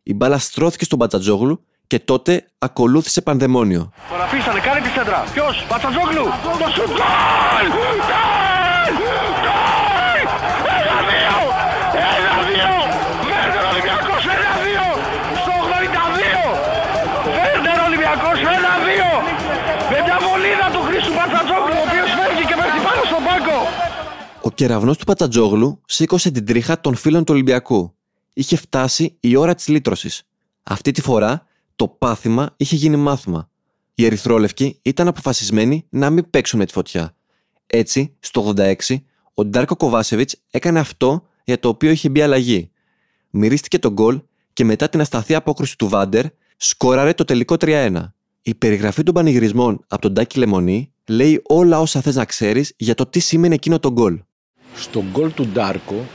[0.02, 3.84] Η μπάλα στρώθηκε στον Πατσατζόγλου και τότε ακολούθησε πανδαιμόνιο.
[4.10, 5.20] Τώρα αφήσανε, κάνει τη σέντρα.
[5.34, 6.26] Ποιος, Πατσαζόγλου,
[6.60, 7.66] το σουτ γκολ!
[10.76, 11.38] Ένα-δύο!
[12.16, 12.74] Ένα-δύο!
[13.28, 14.86] Βέρντερ Ολυμπιακός, ένα-δύο!
[15.40, 16.44] Στο 82!
[17.36, 19.10] Βέρντερ Ολυμπιακός, ένα-δύο!
[19.90, 23.58] Με μια βολίδα του Χρήστου Πατσατζόγλου, ο οποίος φεύγει και πέφτει πάνω στον πάγκο.
[24.48, 27.80] Ο κεραυνός του Πατσατζόγλου σήκωσε την τρίχα των φίλων του Ολυμπιακού.
[28.40, 30.14] Είχε φτάσει η ώρα της λύτρωσης.
[30.62, 31.32] Αυτή τη φορά
[31.76, 33.50] το πάθημα είχε γίνει μάθημα.
[33.94, 37.14] Οι Ερυθρόλευκοι ήταν αποφασισμένοι να μην παίξουν με τη φωτιά.
[37.66, 38.74] Έτσι, στο 86,
[39.34, 42.70] ο Ντάρκο Κοβάσεβιτς έκανε αυτό για το οποίο είχε μπει αλλαγή.
[43.30, 44.20] Μυρίστηκε τον γκολ
[44.52, 46.24] και μετά την ασταθή απόκριση του Βάντερ,
[46.56, 47.92] σκόραρε το τελικό 3-1.
[48.42, 52.94] Η περιγραφή των πανηγυρισμών από τον Τάκη Λεμονή λέει όλα όσα θες να ξέρεις για
[52.94, 54.22] το τι σήμαινε εκείνο το γκολ.
[54.74, 56.06] Στο γκολ του Ντάρκο,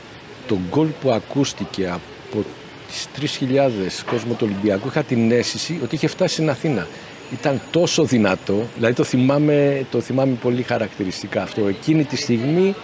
[0.48, 2.44] το γκολ που ακούστηκε από
[2.88, 3.08] τις
[3.40, 3.70] 3.000
[4.10, 6.88] κόσμο του Ολυμπιακού είχα την αίσθηση ότι είχε φτάσει στην Αθήνα.
[7.32, 11.68] Ήταν τόσο δυνατό, δηλαδή το θυμάμαι, το θυμάμαι πολύ χαρακτηριστικά αυτό.
[11.68, 12.76] Εκείνη τη στιγμή,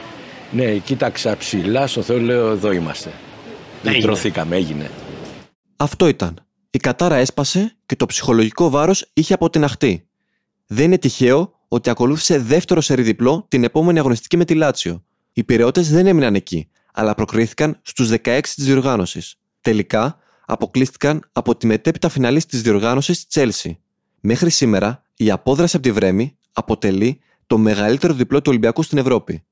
[0.52, 3.12] ναι, κοίταξα ψηλά, στο Θεό λέω εδώ είμαστε.
[3.84, 4.92] Λυτρωθήκαμε, έγινε.
[5.76, 6.40] Αυτό ήταν.
[6.70, 10.08] Η κατάρα έσπασε και το ψυχολογικό βάρος είχε αποτιναχτεί.
[10.68, 15.04] Δεν είναι τυχαίο ότι ακολούθησε δεύτερο σεριδιπλό την επόμενη αγωνιστική με τη Λάτσιο.
[15.34, 19.36] Οι πυρεώτες δεν έμειναν εκεί, αλλά προκρίθηκαν στους 16 της διοργάνωσης.
[19.64, 23.72] Τελικά, αποκλείστηκαν από τη μετέπειτα φιναλίστη της διοργάνωσης Chelsea.
[24.20, 29.44] Μέχρι σήμερα, η απόδραση από τη Βρέμη αποτελεί το μεγαλύτερο διπλό του Ολυμπιακού στην Ευρώπη.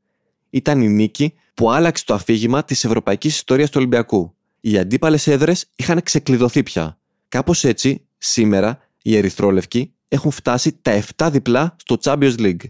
[0.50, 4.36] Ήταν η νίκη που άλλαξε το αφήγημα της ευρωπαϊκής ιστορίας του Ολυμπιακού.
[4.62, 6.98] Οι αντίπαλες έδρες είχαν ξεκλειδωθεί πια.
[7.28, 12.64] Κάπως έτσι, σήμερα, οι Ερυθρόλευκοι έχουν φτάσει τα 7 διπλά στο Champions League.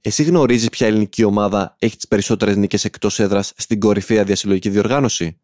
[0.00, 5.38] Εσύ γνωρίζεις ποια ελληνική ομάδα έχει τις περισσότερες νίκες εκτός έδρας στην κορυφαία διασυλλογική διοργάνωση;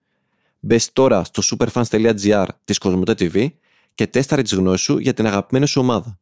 [0.65, 3.47] Μπες τώρα στο superfans.gr της Κοσμοτέ TV
[3.95, 6.19] και τέσταρε τις γνώσεις σου για την αγαπημένη σου ομάδα.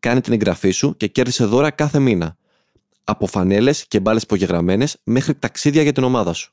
[0.00, 2.36] Κάνε την εγγραφή σου και κέρδισε δώρα κάθε μήνα.
[3.04, 6.52] Από φανέλες και μπάλες υπογεγραμμένες μέχρι ταξίδια για την ομάδα σου.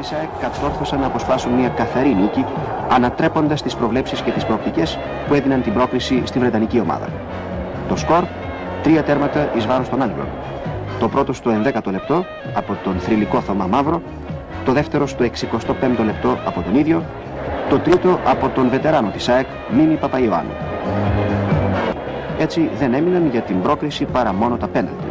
[0.00, 2.44] ΣΑΕΚ κατόρθωσαν να αποσπάσουν μια καθαρή νίκη,
[2.90, 7.12] ανατρέποντας τις προβλέψεις και τις προοπτικές που έδιναν την πρόκληση στη Βρετανική ομάδα.
[7.88, 8.24] Το σκορ
[8.86, 10.26] τρία τέρματα εις βάρος των Άγγλων.
[11.00, 14.02] Το πρώτο στο 11ο λεπτό από τον θρηλυκό Θωμά Μαύρο,
[14.64, 17.02] το δεύτερο στο 65ο λεπτό από τον ίδιο,
[17.68, 20.50] το τρίτο από τον βετεράνο της ΑΕΚ, Μίμη Παπαϊωάννου.
[22.38, 25.06] Έτσι δεν έμειναν για την πρόκριση παρά μόνο τα πέναλτι.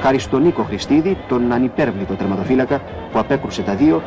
[0.00, 2.80] Χάρη στον Νίκο Χριστίδη, τον ανυπέρβλητο τερματοφύλακα
[3.12, 4.02] που απέκρουσε τα δύο,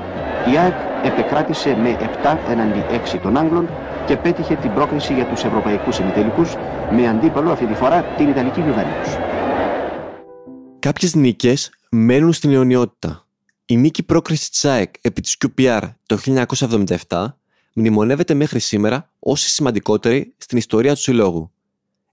[0.51, 2.83] η ΑΕΚ επεκράτησε με 7 εναντί
[3.15, 3.69] 6 των Άγγλων
[4.05, 6.55] και πέτυχε την πρόκριση για τους ευρωπαϊκούς ημιτελικούς
[6.91, 9.17] με αντίπαλο αυτή τη φορά την Ιταλική Γιουβέντους.
[10.79, 13.27] Κάποιες νίκες μένουν στην αιωνιότητα.
[13.65, 16.17] Η νίκη πρόκρισης της ΑΕΚ επί της QPR το
[17.07, 17.25] 1977
[17.73, 21.51] μνημονεύεται μέχρι σήμερα ως η σημαντικότερη στην ιστορία του συλλόγου.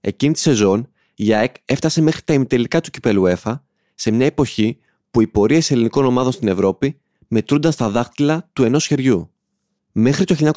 [0.01, 3.63] Εκείνη τη σεζόν, η ΑΕΚ έφτασε μέχρι τα ημιτελικά του κυπέλου ΕΦΑ
[3.95, 4.77] σε μια εποχή
[5.11, 6.99] που οι πορείες ελληνικών ομάδων στην Ευρώπη
[7.33, 9.31] μετρούνταν στα δάχτυλα του ενός χεριού.
[9.91, 10.51] Μέχρι το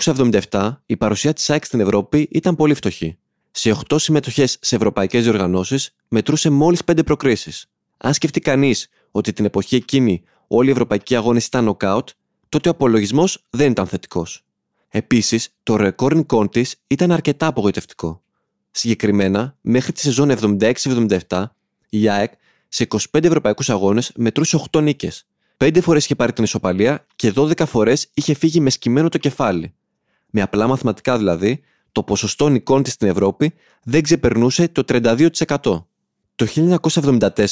[0.51, 3.19] 1977, η παρουσία της ΑΕΚ στην Ευρώπη ήταν πολύ φτωχή.
[3.51, 7.67] Σε 8 συμμετοχές σε ευρωπαϊκές διοργανώσεις μετρούσε μόλις 5 προκρίσεις.
[7.97, 12.09] Αν σκεφτεί κανείς ότι την εποχή εκείνη όλοι οι ευρωπαϊκοί αγώνες ήταν νοκάουτ,
[12.49, 14.45] τότε ο απολογισμός δεν ήταν θετικός.
[14.89, 18.23] Επίσης, το ρεκόρ νικών της ήταν αρκετά απογοητευτικό.
[18.71, 21.45] Συγκεκριμένα, μέχρι τη σεζόν 76-77,
[21.89, 22.33] η ΑΕΚ
[22.69, 25.27] σε 25 ευρωπαϊκούς αγώνες μετρούσε 8 νίκες.
[25.57, 29.75] 5 φορές είχε πάρει την ισοπαλία και 12 φορές είχε φύγει με σκυμμένο το κεφάλι.
[30.31, 31.61] Με απλά μαθηματικά δηλαδή,
[31.93, 35.27] το ποσοστό νικών της στην Ευρώπη δεν ξεπερνούσε το 32%.
[36.35, 36.47] Το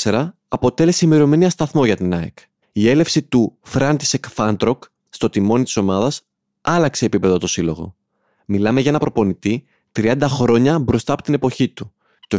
[0.02, 2.38] 1974 αποτέλεσε ημερομηνία σταθμό για την ΑΕΚ.
[2.72, 6.22] Η έλευση του Φράντισεκ Φάντροκ στο τιμόνι της ομάδας
[6.60, 7.96] άλλαξε επίπεδο το σύλλογο.
[8.46, 11.92] Μιλάμε για ένα προπονητή 30 χρόνια μπροστά από την εποχή του.
[12.28, 12.38] Το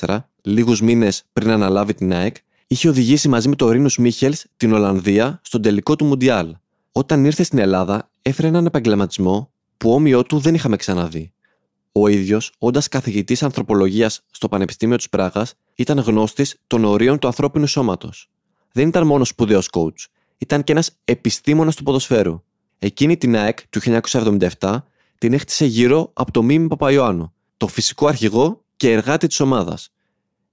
[0.00, 2.36] 1974, λίγους μήνες πριν αναλάβει την ΑΕΚ,
[2.72, 6.56] είχε οδηγήσει μαζί με τον Ρίνου Μίχελς την Ολλανδία στον τελικό του Μουντιάλ.
[6.92, 11.32] Όταν ήρθε στην Ελλάδα, έφερε έναν επαγγελματισμό που όμοιό του δεν είχαμε ξαναδεί.
[11.92, 17.66] Ο ίδιος, όντας καθηγητής ανθρωπολογίας στο Πανεπιστήμιο της Πράγας, ήταν γνώστης των ορίων του ανθρώπινου
[17.66, 18.30] σώματος.
[18.72, 20.06] Δεν ήταν μόνος σπουδαίος coach,
[20.38, 22.42] ήταν και ένας επιστήμονας του ποδοσφαίρου.
[22.78, 24.86] Εκείνη την ΑΕΚ του 1977
[25.18, 29.92] την έχτισε γύρω από το Μίμη Παπαϊωάννου, το φυσικό αρχηγό και εργάτη της ομάδας.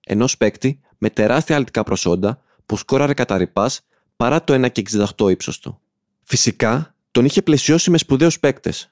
[0.06, 3.82] Ενός παίκτη με τεράστια αλυτικά προσόντα που σκόραρε κατά ρηπάς
[4.16, 4.70] παρά το
[5.18, 5.80] 1,68 ύψος του.
[6.24, 8.92] Φυσικά τον είχε πλαισιώσει με σπουδαίους παίκτες.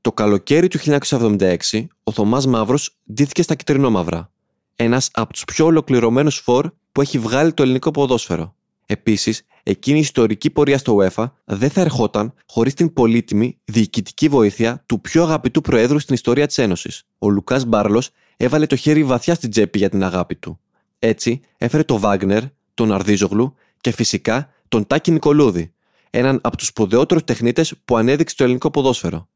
[0.00, 4.30] Το καλοκαίρι του 1976, ο Θωμάς Μαύρος ντύθηκε στα κυτρινόμαυρα.
[4.76, 8.54] Ένας από τους πιο ολοκληρωμένους φορ που έχει βγάλει το ελληνικό ποδόσφαιρο.
[8.86, 14.82] Επίσης, εκείνη η ιστορική πορεία στο UEFA δεν θα ερχόταν χωρίς την πολύτιμη διοικητική βοήθεια
[14.86, 17.02] του πιο αγαπητού Προέδρου στην ιστορία της Ένωσης.
[17.18, 20.60] Ο Λουκάς Μπάρλος έβαλε το χέρι βαθιά στην τσέπη για την αγάπη του.
[20.98, 22.42] Έτσι, έφερε τον Βάγνερ,
[22.74, 25.72] τον Αρδίζογλου και φυσικά τον Τάκη Νικολούδη,
[26.10, 29.28] έναν από τους σπουδαιότερους τεχνίτες που ανέδειξε το ελληνικό ποδόσφαιρο.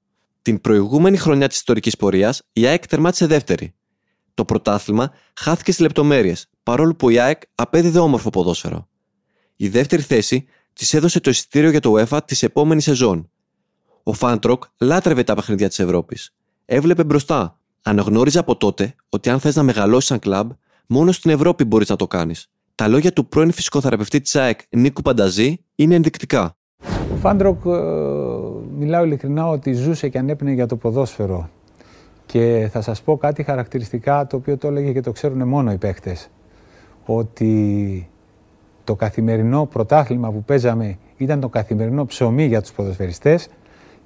[0.42, 3.74] Την προηγούμενη χρονιά της ιστορικής πορείας, η ΑΕΚ τερμάτισε δεύτερη.
[4.34, 8.88] Το πρωτάθλημα χάθηκε στις λεπτομέρειες, παρόλο που η ΑΕΚ απέδιδε όμορφο ποδόσφαιρο.
[9.56, 13.30] Η δεύτερη θέση της έδωσε το εισιτήριο για το UEFA της επόμενης σεζόν.
[14.02, 16.34] Ο Φάντροκ λάτρευε τα παιχνίδια της Ευρώπης.
[16.64, 17.58] Έβλεπε μπροστά.
[17.82, 20.50] Αναγνώριζε από τότε ότι αν θες να μεγαλώσεις σαν κλαμπ,
[20.92, 22.46] μόνο στην Ευρώπη μπορείς να το κάνεις.
[22.74, 26.56] Τα λόγια του πρώην φυσικοθεραπευτή της ΑΕΚ Νίκου Πανταζή είναι ενδεικτικά.
[27.12, 27.70] Ο Φάντροκ, ε,
[28.78, 31.50] μιλάω ειλικρινά ότι ζούσε και ανέπνεε για το ποδόσφαιρο.
[32.26, 35.76] Και θα σας πω κάτι χαρακτηριστικά το οποίο το έλεγε και το ξέρουν μόνο οι
[35.76, 36.30] παίχτες.
[37.04, 38.08] Ότι
[38.84, 43.48] το καθημερινό πρωτάθλημα που παίζαμε ήταν το καθημερινό ψωμί για τους ποδοσφαιριστές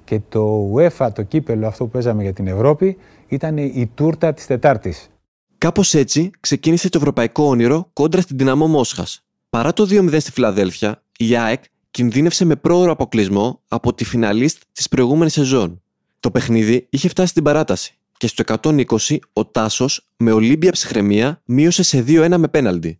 [0.03, 4.45] και το UEFA, το κύπελο αυτό που παίζαμε για την Ευρώπη, ήταν η τούρτα της
[4.45, 5.09] Τετάρτης.
[5.57, 9.25] Κάπως έτσι ξεκίνησε το ευρωπαϊκό όνειρο κόντρα στην δυναμό Μόσχας.
[9.49, 14.89] Παρά το 2-0 στη Φιλαδέλφια, η ΑΕΚ κινδύνευσε με πρόωρο αποκλεισμό από τη φιναλίστ της
[14.89, 15.81] προηγούμενης σεζόν.
[16.19, 21.83] Το παιχνίδι είχε φτάσει στην παράταση και στο 120 ο Τάσος με ολύμπια ψυχραιμία μείωσε
[21.83, 22.99] σε 2-1 με πέναλτι.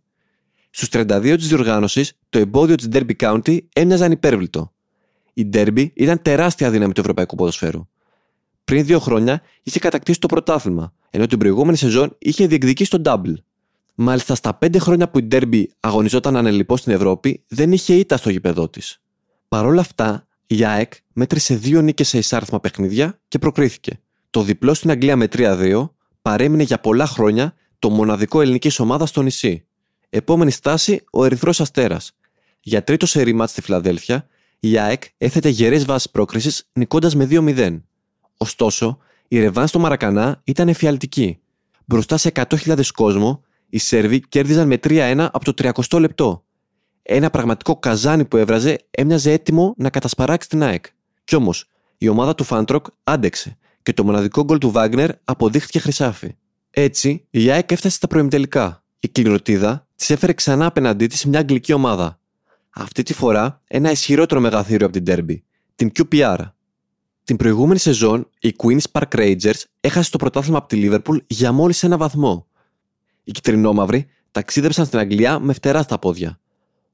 [0.70, 4.72] Στους 32 της διοργάνωσης, το εμπόδιο της Derby County έμοιαζαν υπέρβλητο.
[5.32, 7.88] Η Derby ήταν τεράστια δύναμη του ευρωπαϊκού ποδοσφαίρου.
[8.64, 13.34] Πριν δύο χρόνια είχε κατακτήσει το πρωτάθλημα, ενώ την προηγούμενη σεζόν είχε διεκδικήσει το Double.
[13.94, 18.30] Μάλιστα στα πέντε χρόνια που η Derby αγωνιζόταν ανελειπώ στην Ευρώπη, δεν είχε ήττα στο
[18.30, 19.02] γήπεδό της.
[19.48, 24.00] Παρ' όλα αυτά, η ΑΕΚ μέτρησε δύο νίκες σε εισάρθμα παιχνίδια και προκρίθηκε.
[24.30, 25.90] Το διπλό στην Αγγλία με 3-2
[26.22, 29.66] παρέμεινε για πολλά χρόνια το μοναδικό ελληνικής ομάδας στο νησί.
[30.08, 32.12] Επόμενη στάση, ο Ερυθρός Αστέρας.
[32.60, 34.26] Για τρίτο σερί ματς στη Φιλαδέλφια,
[34.60, 37.82] η ΑΕΚ έθετε γερές βάσεις πρόκρισης νικώντας με 2-0.
[38.36, 41.38] Ωστόσο, η ρεβάνς στο Μαρακανά ήταν εφιαλτική.
[41.84, 46.44] Μπροστά σε 100.000 κόσμο, οι Σέρβοι κέρδιζαν με 3-1 από το 30 λεπτό.
[47.02, 50.86] Ένα πραγματικό καζάνι που έβραζε έμοιαζε έτοιμο να κατασπαράξει την ΑΕΚ.
[51.24, 56.36] Κι όμως, η ομάδα του Φάντροκ άντεξε και το μοναδικό γκολ του Βάγνερ αποδείχθηκε χρυσάφι.
[56.70, 58.84] Έτσι, η ΑΕΚ έφτασε στα προημιτελικά.
[59.00, 62.20] Η κληρωτίδα της έφερε ξανά απέναντί της μια αγγλική ομάδα.
[62.70, 65.36] Αυτή τη φορά ένα ισχυρότερο μεγαθύριο από την Derby,
[65.74, 66.38] την QPR.
[67.26, 71.82] Την προηγούμενη σεζόν, οι Queen's Park Rangers έχασε το πρωτάθλημα από τη Liverpool για μόλις
[71.82, 72.46] ένα βαθμό.
[73.24, 76.40] Οι κυτρινόμαυροι ταξίδεψαν στην Αγγλία με φτερά στα πόδια.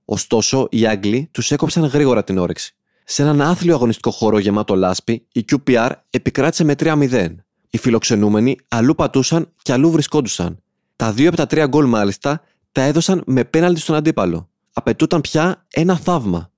[0.05, 2.75] Ωστόσο, οι Άγγλοι τους έκοψαν γρήγορα την όρεξη.
[3.05, 7.29] Σε έναν άθλιο αγωνιστικό χώρο γεμάτο λάσπη, η QPR επικράτησε με 3-0.
[7.71, 10.63] Οι φιλοξενούμενοι αλλού πατούσαν και αλλού βρισκόντουσαν.
[10.97, 12.43] Τα δύο από τα τρία γκολ μάλιστα
[12.73, 14.51] τα έδωσαν με πέναλτι στον αντίπαλο.
[14.73, 16.52] Απαιτούταν πια ένα θαύμα.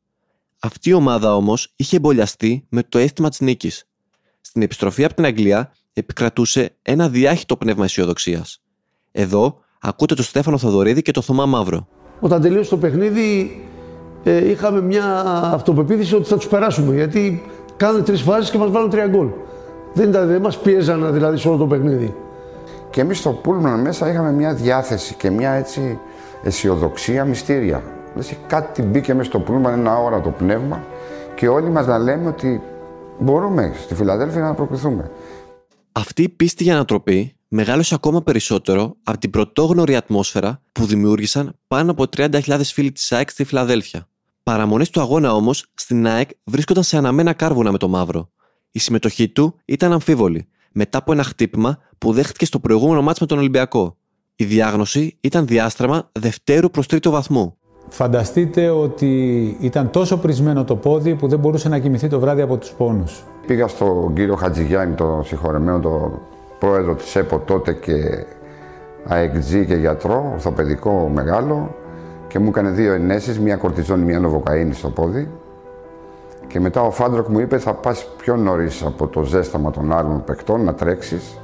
[0.64, 3.85] Αυτή η ομάδα όμως είχε εμπολιαστεί με το αίσθημα της νίκης.
[4.40, 8.62] Στην επιστροφή από την Αγγλία επικρατούσε ένα διάχυτο πνεύμα αισιοδοξίας.
[9.12, 11.88] Εδώ ακούτε τον Στέφανο Θοδωρίδη και τον Θωμά Μαύρο.
[12.20, 13.62] Όταν τελείωσε το παιχνίδι,
[14.22, 16.94] ε, είχαμε μια αυτοπεποίθηση ότι θα τους περάσουμε.
[16.94, 17.42] Γιατί
[17.77, 19.29] κάνανε τρεις φάσεις και μας βάλουν τρία γκολ.
[19.94, 22.14] Δεν, ήταν, δεν μας πίεζαν δηλαδή σε όλο το παιχνίδι.
[22.90, 25.98] Και εμείς στο Πούλμαν μέσα είχαμε μια διάθεση και μια έτσι
[26.42, 27.83] αισιοδοξία μυστήρια.
[28.14, 30.85] Δηλαδή κάτι μπήκε μέσα στο Πούλμαν, ένα αόρατο πνεύμα
[31.35, 32.62] και όλοι μας να λέμε ότι
[33.18, 35.11] μπορούμε στη Φιλαδέλφια να προκριθούμε.
[35.92, 41.90] Αυτή η πίστη για ανατροπή μεγάλωσε ακόμα περισσότερο από την πρωτόγνωρη ατμόσφαιρα που δημιούργησαν πάνω
[41.90, 44.09] από 30.000 φίλοι της ΑΕΚ στη Φιλαδέλφια.
[44.42, 48.31] Παραμονές του αγώνα όμως στην ΑΕΚ βρίσκονταν σε αναμένα κάρβουνα με το μαύρο.
[48.70, 53.27] Η συμμετοχή του ήταν αμφίβολη, μετά από ένα χτύπημα που δέχτηκε στο προηγούμενο μάτς με
[53.27, 53.96] τον Ολυμπιακό.
[54.37, 57.57] Η διάγνωση ήταν διάστραμα δευτέρου προς τρίτο βαθμού.
[57.88, 62.56] Φανταστείτε ότι ήταν τόσο πρισμένο το πόδι που δεν μπορούσε να κοιμηθεί το βράδυ από
[62.56, 63.24] τους πόνους.
[63.46, 66.18] Πήγα στον κύριο Χατζηγιάννη, τον συγχωρεμένο, τον
[66.58, 68.24] πρόεδρο της ΕΠΟ τότε και
[69.04, 71.74] ΑΕΚΤΖ και γιατρό, ορθοπαιδικό μεγάλο
[72.28, 75.28] και μου έκανε δύο ενέσεις, μία κορτιζόνη, μία νοβοκαίνη στο πόδι
[76.46, 80.24] και μετά ο Φάντροκ μου είπε θα πας πιο νωρίς από το ζέσταμα των άλλων
[80.24, 81.38] παικτών να τρέξεις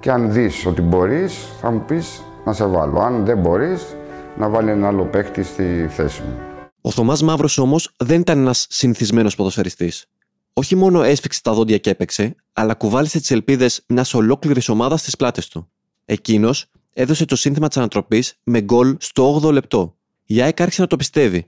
[0.00, 3.00] και αν δεις ότι μπορείς θα μου πεις να σε βάλω.
[3.00, 3.96] Αν δεν μπορείς
[4.38, 6.38] να βάλει ένα άλλο παίκτη στη θέση μου.
[6.80, 10.06] Ο Θωμάς Μαύρος όμως δεν ήταν ένας συνηθισμένος ποδοσφαιριστής.
[10.52, 15.16] Όχι μόνο έσφιξε τα δόντια και έπαιξε, αλλά κουβάλησε τις ελπίδες μιας ολόκληρης ομάδας στις
[15.16, 15.68] πλάτες του.
[16.04, 19.96] Εκείνος έδωσε το σύνθημα της ανατροπής με γκολ στο 8ο λεπτό.
[20.24, 21.46] Η ΑΕΚ άρχισε να το πιστεύει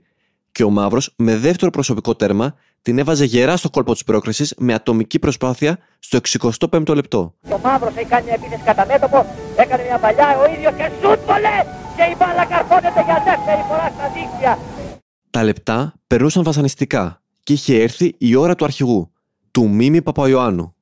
[0.51, 4.73] και ο Μαύρος με δεύτερο προσωπικό τέρμα την έβαζε γερά στο κόλπο της πρόκρισης με
[4.73, 6.19] ατομική προσπάθεια στο
[6.59, 7.33] 65ο λεπτό.
[7.41, 11.19] Ο Μαύρος έχει κάνει μια επίθεση κατά μέτωπο, έκανε μια παλιά ο ίδιος και σουτ
[11.95, 14.59] και η μπάλα καρφώνεται για δεύτερη φορά στα δίκτυα.
[15.29, 19.11] Τα λεπτά περνούσαν βασανιστικά και είχε έρθει η ώρα του αρχηγού,
[19.51, 20.75] του Μίμη Παπαϊωάννου.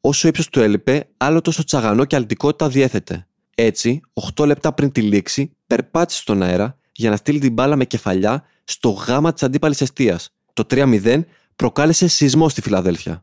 [0.00, 3.26] Όσο ύψος του έλειπε, άλλο τόσο τσαγανό και αλτικότητα διέθετε.
[3.54, 4.00] Έτσι,
[4.36, 8.42] 8 λεπτά πριν τη λήξη, περπάτησε στον αέρα για να στείλει την μπάλα με κεφαλιά
[8.64, 10.18] στο γάμα της αντίπαλης αιστεία.
[10.52, 11.20] Το 3-0
[11.62, 13.14] προκάλεσε σεισμό στη Φιλαδέλφια.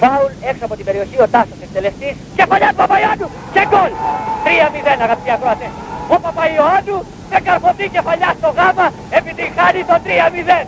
[0.00, 2.14] Φάουλ έξω από την περιοχή, ο Τάσος εκτελεστής.
[2.38, 3.92] Κεφαλιά του Παπαϊωάννου και γκολ!
[4.44, 5.72] 3-0 αγαπητοί ακροατές.
[6.14, 6.98] Ο Παπαϊωάννου
[7.30, 8.86] με καρφωτή κεφαλιά στο γάμα
[9.18, 10.66] επιτυγχάνει το 3-0.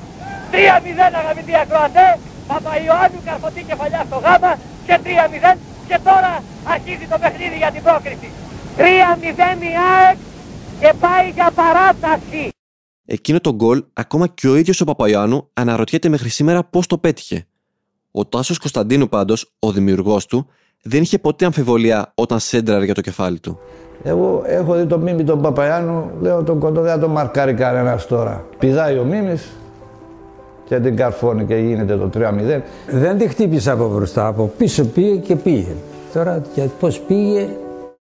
[0.53, 2.15] 3-0 αγαπητοί ακροατές.
[2.51, 4.53] Παπαϊωάννου καρφωτή κεφαλιά στο γάμα
[4.87, 6.33] και 3-0 και τώρα
[6.75, 8.29] αρχίζει το παιχνίδι για την πρόκριση.
[8.79, 10.19] 3-0 η ΑΕΚ
[10.81, 12.43] και πάει για παράταση.
[13.11, 17.47] Εκείνο το γκολ, ακόμα και ο ίδιος ο Παπαϊωάννου αναρωτιέται μέχρι σήμερα πώς το πέτυχε.
[18.11, 20.47] Ο Τάσος Κωνσταντίνου πάντως, ο δημιουργός του,
[20.83, 23.59] δεν είχε ποτέ αμφιβολία όταν σέντραρε για το κεφάλι του.
[24.03, 28.47] Εγώ έχω δει το μίμη τον Παπαϊάνου, λέω τον κοντό δεν το μαρκάρει κανένας τώρα.
[28.59, 29.49] Πηδάει ο μίμης
[30.65, 32.61] και την καρφώνει και γίνεται το 3-0.
[32.91, 35.75] Δεν τη χτύπησε από μπροστά, από πίσω πήγε και πήγε.
[36.13, 37.49] Τώρα για πώς πήγε.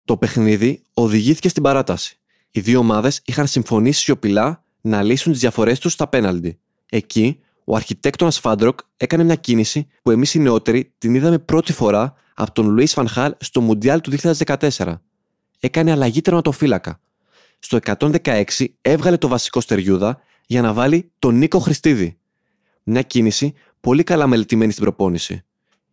[0.06, 2.16] Το παιχνίδι οδηγήθηκε στην παράταση.
[2.52, 6.60] Οι δύο ομάδες είχαν συμφωνήσει σιωπηλά να λύσουν τις διαφορές τους στα πέναλντι.
[6.90, 12.14] Εκεί, ο αρχιτέκτονας Φάντροκ έκανε μια κίνηση που εμείς οι νεότεροι την είδαμε πρώτη φορά
[12.34, 14.68] από τον Λουίς Φαν Χάαλ στο Μουντιάλ του 2014.
[15.60, 17.00] Έκανε αλλαγή τερματοφύλακα.
[17.60, 18.44] Στο 116
[18.82, 22.18] έβγαλε τον βασικό Στεργιούδα για να βάλει τον Νίκο Χριστίδη.
[22.84, 25.44] Μια κίνηση πολύ καλά μελετημένη στην προπόνηση.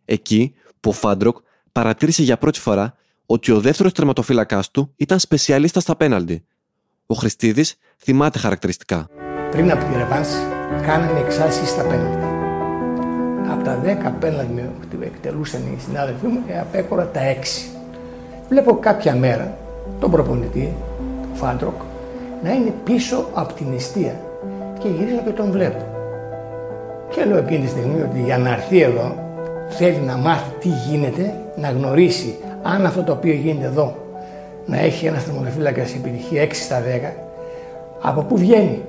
[0.05, 1.37] Εκεί που ο Φάντροκ
[1.71, 6.45] παρατήρησε για πρώτη φορά ότι ο δεύτερος τερματοφύλακάς του ήταν σπεσιαλίστας στα πέναλτι.
[7.11, 9.07] Ο Χριστίδης θυμάται χαρακτηριστικά.
[9.51, 10.27] Πριν από τη ρεβάνς,
[10.81, 12.25] κάναμε εξάσκηση στα πέναλτι.
[13.51, 17.69] Από τα 10 πέναλτι που εκτελούσαν οι συνάδελφοί μου, ε, απέκρουα τα 6.
[18.49, 19.57] Βλέπω κάποια μέρα
[19.99, 20.73] τον προπονητή,
[21.21, 21.81] τον Φάντροκ,
[22.43, 24.21] να είναι πίσω από την εστία
[24.79, 25.85] και γυρίζω και τον βλέπω.
[27.09, 29.15] Και λέω εκείνη τη στιγμή ότι για να έρθει εδώ
[29.69, 34.08] θέλει να μάθει τι γίνεται, να γνωρίσει αν αυτό το οποίο γίνεται εδώ
[34.69, 36.85] να έχει ένας τερματοφύλακας σε επιτυχία 6 στα 10,
[38.01, 38.81] από πού βγαίνει;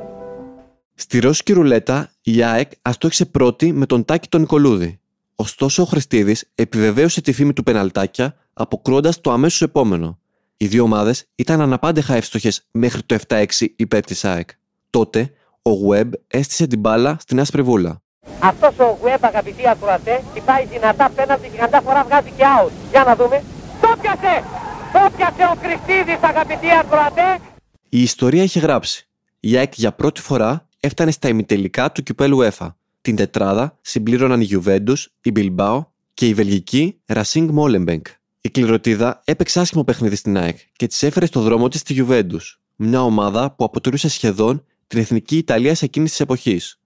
[0.95, 5.01] Στη ρώσικη ρουλέτα, η ΑΕΚ αστόχησε πρώτη με τον Τάκη τον Νικολούδη.
[5.37, 10.19] Ωστόσο, ο Χριστίδη επιβεβαίωσε τη φήμη του πεναλτάκια, αποκρούοντας το αμέσως επόμενο.
[10.57, 13.45] Οι δύο ομάδες ήταν αναπάντεχα εύστοχες μέχρι το 7-6
[13.77, 14.49] υπέρ της ΑΕΚ.
[14.90, 18.03] Τότε, ο Γουέμπ έστησε την μπάλα στην άσπρη βούλα.
[18.40, 22.71] Αυτός ο Γουέμπ αγαπητοί ακροατές, κοιτάει δυνατά πέναλτι και κατά φορά βγάζει και out.
[22.90, 23.43] Για να δούμε.
[23.81, 24.45] Το πιασε!
[24.92, 27.40] Το πιασε ο Χριστίδης αγαπητοί ακροατέ;
[27.88, 29.09] Η ιστορία είχε γράψει.
[29.40, 32.76] Η ΑΕΚ για πρώτη φορά έφτανε στα ημιτελικά του κυπέλου ΕΦΑ.
[33.00, 35.81] Την τετράδα συμπλήρωναν η Juventus, η Bilbao
[36.14, 38.00] και η βελγική Racing Molenbeek.
[38.40, 42.59] Η κληροτίδα έπαιξε άσχημο παιχνίδι στην ΑΕΚ και της έφερε στο δρόμο της στη Juventus,
[42.76, 46.81] μια ομάδα που αποτελούσε σχεδόν την εθνική Ιταλία σε εκείνης της εποχής.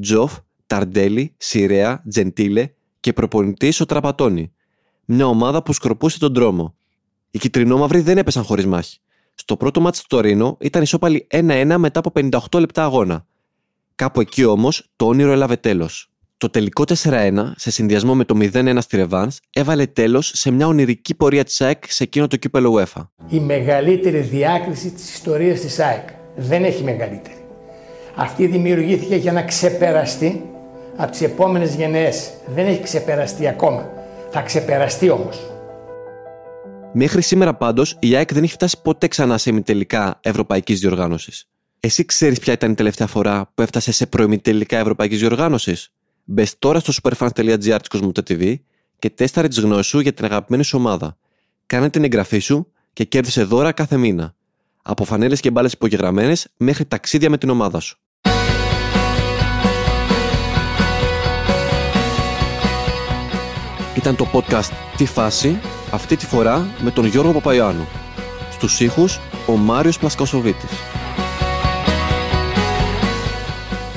[0.00, 4.52] Τζοφ, Ταρντέλη, Σιρέα, Τζεντίλε και προπονητής ο Τραπατόνι.
[5.04, 6.74] Μια ομάδα που σκορπούσε τον δρόμο.
[7.30, 8.98] Οι κυτρινόμαυροι δεν έπεσαν χωρίς μάχη.
[9.34, 12.12] Στο πρώτο μάτι του Τωρίνο ήταν ισόπαλοι 1-1 μετά από
[12.50, 13.26] 58 λεπτά αγώνα.
[13.94, 16.10] Κάπου εκεί όμως το όνειρο έλαβε τέλος.
[16.36, 21.14] Το τελικό 4-1, σε συνδυασμό με το 0-1 στη Ρεβάνς, έβαλε τέλος σε μια ονειρική
[21.14, 23.08] πορεία της ΑΕΚ σε εκείνο το κύπελο UEFA.
[23.28, 26.08] Η μεγαλύτερη διάκριση της ιστορίας της ΑΕΚ.
[26.36, 27.44] Δεν έχει μεγαλύτερη.
[28.14, 30.44] Αυτή δημιουργήθηκε για να ξεπεραστεί
[30.96, 32.30] από τις επόμενες γενναίες.
[32.54, 33.88] Δεν έχει ξεπεραστεί ακόμα.
[34.30, 35.49] Θα ξεπεραστεί όμως.
[36.92, 41.48] Μέχρι σήμερα πάντως η ΑΕΚ δεν έχει φτάσει ποτέ ξανά σε ημιτελικά ευρωπαϊκής διοργάνωσης.
[41.80, 45.92] Εσύ ξέρεις ποια ήταν η τελευταία φορά που έφτασε σε προημιτελικά ευρωπαϊκής διοργάνωσης;
[46.24, 48.54] Μπες τώρα στο superfans.gr της Κοσμοτέ TV
[48.98, 51.16] και τέσταρε τις γνώσεις σου για την αγαπημένη σου ομάδα.
[51.66, 54.34] Κάνε την εγγραφή σου και κέρδισε δώρα κάθε μήνα.
[54.82, 57.98] Από φανέλες και μπάλες υπογεγραμμένες μέχρι ταξίδια με την ομάδα σου.
[63.96, 67.86] Ήταν το podcast «Τι φάση» αυτή τη φορά με τον Γιώργο Παπαϊάνου.
[68.50, 70.70] Στους ήχους ο Μάριος Πλασκοσοβίτης.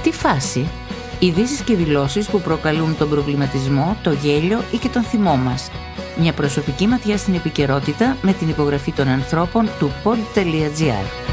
[0.03, 0.67] Τι φάση;
[1.19, 5.71] Ειδήσεις και δηλώσεις που προκαλούν τον προβληματισμό, το γέλιο ή και τον θυμό μας.
[6.19, 11.32] Μια προσωπική ματιά στην επικαιρότητα με την υπογραφή των ανθρώπων του pod.gr.